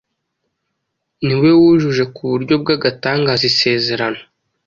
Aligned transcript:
Ni 1.25 1.35
we 1.41 1.49
wujuje 1.59 2.03
ku 2.15 2.21
buryo 2.31 2.53
bw‟agatangaza 2.61 3.43
Isezerano. 3.51 4.19